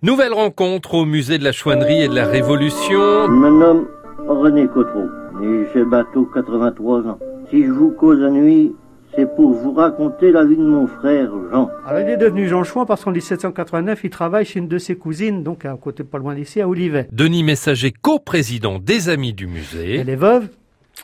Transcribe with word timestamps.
Nouvelle 0.00 0.32
rencontre 0.32 0.94
au 0.94 1.04
musée 1.04 1.38
de 1.38 1.44
la 1.44 1.50
chouannerie 1.50 2.02
et 2.02 2.08
de 2.08 2.14
la 2.14 2.24
Révolution. 2.24 3.26
Je 3.26 3.32
me 3.32 3.50
nomme 3.50 3.88
René 4.28 4.68
Cotreau 4.68 5.08
et 5.42 5.66
j'ai 5.74 5.84
bateau 5.84 6.24
83 6.32 7.00
ans. 7.00 7.18
Si 7.50 7.64
je 7.64 7.72
vous 7.72 7.90
cause 7.90 8.20
la 8.20 8.30
nuit, 8.30 8.76
c'est 9.16 9.26
pour 9.34 9.50
vous 9.54 9.72
raconter 9.72 10.30
la 10.30 10.44
vie 10.44 10.56
de 10.56 10.62
mon 10.62 10.86
frère 10.86 11.32
Jean. 11.50 11.68
Alors 11.84 12.00
il 12.00 12.10
est 12.10 12.16
devenu 12.16 12.46
Jean 12.46 12.62
Chouan 12.62 12.86
parce 12.86 13.02
qu'en 13.02 13.10
1789, 13.10 13.98
il 14.04 14.10
travaille 14.10 14.44
chez 14.44 14.60
une 14.60 14.68
de 14.68 14.78
ses 14.78 14.94
cousines, 14.94 15.42
donc 15.42 15.64
à 15.64 15.72
un 15.72 15.76
côté 15.76 16.04
pas 16.04 16.18
loin 16.18 16.36
d'ici, 16.36 16.60
à 16.60 16.68
Olivet. 16.68 17.08
Denis 17.10 17.42
Messager, 17.42 17.90
co-président 17.90 18.78
des 18.78 19.08
Amis 19.08 19.32
du 19.32 19.48
musée. 19.48 19.96
Elle 19.96 20.10
est 20.10 20.14
veuve, 20.14 20.46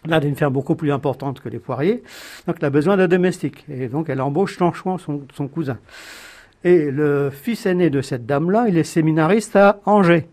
là 0.06 0.20
d'une 0.20 0.36
ferme 0.36 0.52
beaucoup 0.52 0.76
plus 0.76 0.92
importante 0.92 1.40
que 1.40 1.48
les 1.48 1.58
poiriers, 1.58 2.04
donc 2.46 2.58
elle 2.60 2.66
a 2.66 2.70
besoin 2.70 2.96
d'un 2.96 3.08
domestique. 3.08 3.66
Et 3.68 3.88
donc 3.88 4.08
elle 4.08 4.20
embauche 4.20 4.56
Jean 4.56 4.72
Chouan, 4.72 4.98
son, 4.98 5.22
son 5.34 5.48
cousin. 5.48 5.78
Et 6.64 6.90
le 6.90 7.28
fils 7.30 7.66
aîné 7.66 7.90
de 7.90 8.00
cette 8.00 8.24
dame-là, 8.24 8.64
il 8.68 8.78
est 8.78 8.84
séminariste 8.84 9.54
à 9.54 9.80
Angers. 9.84 10.26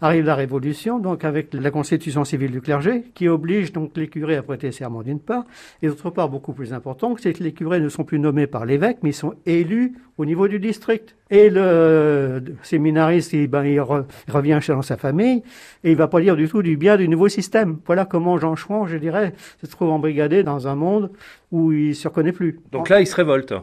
Arrive 0.00 0.24
la 0.24 0.34
Révolution, 0.34 0.98
donc 0.98 1.24
avec 1.24 1.54
la 1.54 1.70
constitution 1.70 2.24
civile 2.24 2.50
du 2.50 2.60
clergé, 2.60 3.04
qui 3.14 3.28
oblige 3.28 3.72
donc 3.72 3.96
les 3.96 4.08
curés 4.08 4.36
à 4.36 4.42
prêter 4.42 4.72
serment 4.72 5.02
d'une 5.02 5.20
part, 5.20 5.44
et 5.80 5.88
d'autre 5.88 6.10
part, 6.10 6.28
beaucoup 6.28 6.52
plus 6.52 6.72
important, 6.72 7.14
c'est 7.18 7.32
que 7.32 7.42
les 7.42 7.52
curés 7.52 7.78
ne 7.78 7.88
sont 7.88 8.02
plus 8.02 8.18
nommés 8.18 8.48
par 8.48 8.64
l'évêque, 8.64 8.98
mais 9.02 9.10
ils 9.10 9.14
sont 9.14 9.34
élus 9.46 9.94
au 10.18 10.24
niveau 10.24 10.48
du 10.48 10.58
district. 10.58 11.16
Et 11.30 11.50
le 11.50 12.42
séminariste, 12.62 13.32
il, 13.32 13.46
ben, 13.48 13.64
il, 13.64 13.80
revient 13.80 14.58
dans 14.68 14.82
sa 14.82 14.96
famille, 14.96 15.42
et 15.84 15.90
il 15.92 15.96
va 15.96 16.08
pas 16.08 16.20
dire 16.20 16.34
du 16.34 16.48
tout 16.48 16.62
du 16.62 16.76
bien 16.76 16.96
du 16.96 17.08
nouveau 17.08 17.28
système. 17.28 17.78
Voilà 17.86 18.04
comment 18.04 18.38
Jean 18.38 18.56
Chouan, 18.56 18.86
je 18.86 18.96
dirais, 18.96 19.34
se 19.62 19.70
trouve 19.70 19.90
embrigadé 19.90 20.42
dans 20.42 20.66
un 20.66 20.74
monde 20.74 21.10
où 21.52 21.72
il 21.72 21.94
se 21.94 22.08
reconnaît 22.08 22.32
plus. 22.32 22.58
Donc 22.72 22.88
là, 22.88 23.00
il 23.00 23.06
se 23.06 23.14
révolte. 23.14 23.54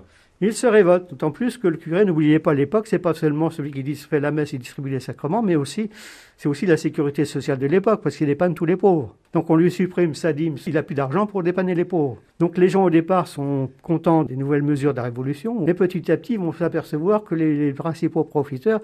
Il 0.41 0.53
se 0.53 0.67
révolte, 0.67 1.09
d'autant 1.09 1.31
plus 1.31 1.57
que 1.57 1.67
le 1.67 1.75
curé, 1.75 2.05
n'oubliez 2.05 2.39
pas 2.39 2.51
à 2.51 2.53
l'époque, 2.53 2.87
c'est 2.87 2.99
pas 2.99 3.13
seulement 3.13 3.49
celui 3.49 3.71
qui 3.71 3.95
fait 3.95 4.21
la 4.21 4.31
messe 4.31 4.53
et 4.53 4.57
distribue 4.57 4.89
les 4.89 5.01
sacrements, 5.01 5.41
mais 5.41 5.57
aussi, 5.57 5.89
c'est 6.37 6.47
aussi 6.47 6.65
la 6.65 6.77
sécurité 6.77 7.25
sociale 7.25 7.59
de 7.59 7.67
l'époque, 7.67 8.01
parce 8.01 8.15
qu'il 8.15 8.27
dépanne 8.27 8.55
tous 8.55 8.65
les 8.65 8.77
pauvres. 8.77 9.15
Donc 9.33 9.49
on 9.49 9.55
lui 9.55 9.69
supprime 9.69 10.15
sa 10.15 10.33
dîme 10.33 10.57
s'il 10.57 10.77
a 10.77 10.83
plus 10.83 10.95
d'argent 10.95 11.27
pour 11.27 11.43
dépanner 11.43 11.75
les 11.75 11.85
pauvres. 11.85 12.17
Donc 12.39 12.57
les 12.57 12.69
gens 12.69 12.85
au 12.85 12.89
départ 12.89 13.27
sont 13.27 13.69
contents 13.83 14.23
des 14.23 14.37
nouvelles 14.37 14.63
mesures 14.63 14.93
de 14.93 14.97
la 14.97 15.03
Révolution, 15.03 15.59
mais 15.59 15.73
petit 15.73 16.09
à 16.11 16.17
petit 16.17 16.33
ils 16.33 16.39
vont 16.39 16.53
s'apercevoir 16.53 17.23
que 17.25 17.35
les, 17.35 17.67
les, 17.67 17.73
principaux 17.73 18.23
profiteurs, 18.23 18.79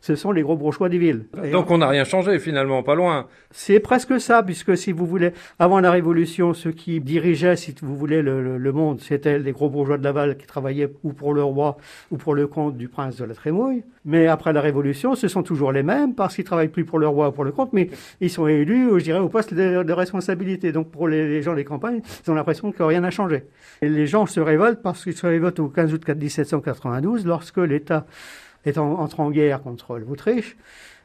ce 0.00 0.14
sont 0.14 0.30
les 0.30 0.42
gros 0.42 0.56
bourgeois 0.56 0.88
des 0.88 0.98
villes. 0.98 1.24
Donc 1.50 1.70
on 1.70 1.78
n'a 1.78 1.88
rien 1.88 2.04
changé 2.04 2.38
finalement, 2.38 2.82
pas 2.82 2.94
loin. 2.94 3.26
C'est 3.50 3.80
presque 3.80 4.20
ça, 4.20 4.44
puisque 4.44 4.76
si 4.76 4.92
vous 4.92 5.06
voulez, 5.06 5.32
avant 5.58 5.80
la 5.80 5.90
Révolution, 5.90 6.54
ceux 6.54 6.70
qui 6.70 7.00
dirigeaient, 7.00 7.56
si 7.56 7.74
vous 7.82 7.96
voulez, 7.96 8.22
le, 8.22 8.42
le, 8.42 8.58
le 8.58 8.72
monde, 8.72 9.00
c'était 9.00 9.40
les 9.40 9.52
gros 9.52 9.68
bourgeois 9.68 9.98
de 9.98 10.04
Laval 10.04 10.36
qui 10.36 10.46
travaillaient 10.46 10.90
ou 11.02 11.12
pour 11.12 11.34
le 11.34 11.42
roi 11.42 11.78
ou 12.12 12.16
pour 12.16 12.34
le 12.34 12.46
comte 12.46 12.76
du 12.76 12.88
prince 12.88 13.16
de 13.16 13.24
la 13.24 13.34
Trémouille. 13.34 13.82
Mais 14.04 14.28
après 14.28 14.52
la 14.52 14.60
Révolution, 14.60 15.14
ce 15.14 15.28
sont 15.28 15.42
toujours 15.42 15.72
les 15.72 15.82
mêmes, 15.82 16.14
parce 16.14 16.34
qu'ils 16.34 16.44
travaillent 16.44 16.68
plus 16.68 16.84
pour 16.84 16.98
le 16.98 17.06
roi 17.06 17.28
ou 17.28 17.32
pour 17.32 17.44
le 17.44 17.52
comte, 17.52 17.72
mais 17.72 17.90
ils 18.20 18.30
sont 18.30 18.46
élus, 18.46 18.88
je 18.98 19.04
dirais, 19.04 19.18
au 19.18 19.28
poste 19.28 19.52
de, 19.52 19.89
responsabilité. 19.92 20.72
Donc 20.72 20.90
pour 20.90 21.08
les, 21.08 21.42
gens 21.42 21.54
des 21.54 21.64
campagnes, 21.64 22.00
ils 22.24 22.30
ont 22.30 22.34
l'impression 22.34 22.72
que 22.72 22.82
rien 22.82 23.00
n'a 23.00 23.10
changé. 23.10 23.44
Et 23.82 23.88
les 23.88 24.06
gens 24.06 24.26
se 24.26 24.40
révoltent 24.40 24.82
parce 24.82 25.04
qu'ils 25.04 25.16
se 25.16 25.26
révoltent 25.26 25.60
au 25.60 25.68
15 25.68 25.92
août 25.92 26.08
1792, 26.08 27.26
lorsque 27.26 27.58
l'État 27.58 28.06
est 28.64 28.78
en, 28.78 28.92
entre 28.92 29.20
en 29.20 29.30
guerre 29.30 29.62
contre 29.62 29.98
l'Autriche. 29.98 30.56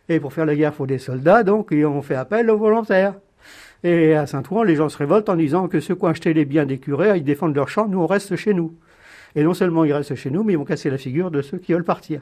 Et 0.09 0.19
pour 0.19 0.33
faire 0.33 0.45
la 0.45 0.55
guerre, 0.55 0.71
il 0.73 0.77
faut 0.77 0.85
des 0.85 0.99
soldats, 0.99 1.43
donc 1.43 1.71
et 1.71 1.85
on 1.85 2.01
fait 2.01 2.15
appel 2.15 2.49
aux 2.49 2.57
volontaires. 2.57 3.15
Et 3.83 4.13
à 4.13 4.25
Saint-Ouen, 4.25 4.63
les 4.63 4.75
gens 4.75 4.89
se 4.89 4.97
révoltent 4.97 5.29
en 5.29 5.35
disant 5.35 5.67
que 5.67 5.79
ceux 5.79 5.95
qui 5.95 6.03
ont 6.03 6.07
acheté 6.07 6.33
les 6.33 6.45
biens 6.45 6.65
des 6.65 6.79
curés, 6.79 7.17
ils 7.17 7.23
défendent 7.23 7.55
leur 7.55 7.69
champ, 7.69 7.87
nous 7.87 7.99
on 7.99 8.07
reste 8.07 8.35
chez 8.35 8.53
nous. 8.53 8.75
Et 9.35 9.43
non 9.43 9.53
seulement 9.53 9.83
ils 9.83 9.93
restent 9.93 10.15
chez 10.15 10.31
nous, 10.31 10.43
mais 10.43 10.53
ils 10.53 10.57
vont 10.57 10.65
casser 10.65 10.89
la 10.89 10.97
figure 10.97 11.29
de 11.29 11.41
ceux 11.41 11.57
qui 11.57 11.73
veulent 11.73 11.83
partir. 11.83 12.21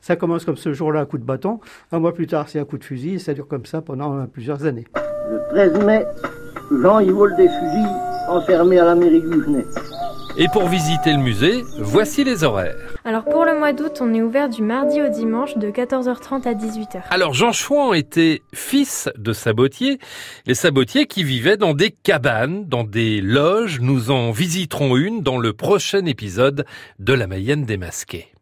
Ça 0.00 0.16
commence 0.16 0.44
comme 0.44 0.56
ce 0.56 0.72
jour-là, 0.72 1.00
un 1.00 1.06
coup 1.06 1.18
de 1.18 1.24
bâton. 1.24 1.60
Un 1.90 1.98
mois 1.98 2.14
plus 2.14 2.26
tard, 2.26 2.48
c'est 2.48 2.58
un 2.58 2.64
coup 2.64 2.78
de 2.78 2.84
fusil. 2.84 3.14
Et 3.14 3.18
ça 3.18 3.34
dure 3.34 3.48
comme 3.48 3.66
ça 3.66 3.82
pendant 3.82 4.26
plusieurs 4.26 4.66
années. 4.66 4.86
Le 5.30 5.40
13 5.50 5.84
mai, 5.84 6.06
Jean 6.82 7.00
y 7.00 7.10
vole 7.10 7.34
des 7.36 7.48
fusils 7.48 7.88
enfermés 8.28 8.78
à 8.78 8.84
la 8.84 8.94
mairie 8.94 9.22
du 9.22 9.42
Genet. 9.42 9.64
Et 10.36 10.48
pour 10.48 10.68
visiter 10.68 11.12
le 11.12 11.18
musée, 11.18 11.62
voici 11.78 12.24
les 12.24 12.42
horaires. 12.42 12.76
Alors 13.04 13.24
pour 13.24 13.44
le 13.44 13.56
mois 13.56 13.72
d'août, 13.72 13.98
on 14.00 14.12
est 14.12 14.20
ouvert 14.20 14.48
du 14.48 14.62
mardi 14.62 15.00
au 15.00 15.08
dimanche 15.08 15.56
de 15.56 15.70
14h30 15.70 16.46
à 16.46 16.54
18h. 16.54 17.02
Alors 17.10 17.34
Jean 17.34 17.52
Chouan 17.52 17.94
était 17.94 18.42
fils 18.52 19.08
de 19.16 19.32
sabotiers, 19.32 19.98
les 20.46 20.54
sabotiers 20.54 21.06
qui 21.06 21.22
vivaient 21.22 21.56
dans 21.56 21.72
des 21.72 21.90
cabanes, 21.90 22.66
dans 22.66 22.84
des 22.84 23.20
loges. 23.20 23.80
Nous 23.80 24.10
en 24.10 24.30
visiterons 24.32 24.96
une 24.96 25.22
dans 25.22 25.38
le 25.38 25.52
prochain 25.52 26.04
épisode 26.04 26.64
de 26.98 27.12
La 27.12 27.26
Mayenne 27.28 27.64
démasquée. 27.64 28.33